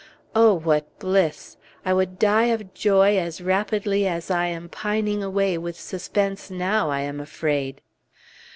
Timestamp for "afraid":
7.19-7.81